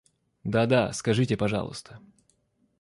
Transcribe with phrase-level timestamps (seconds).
[0.43, 1.99] Да-да, скажите пожалуйста.